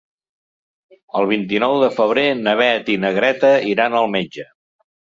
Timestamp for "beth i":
2.63-2.99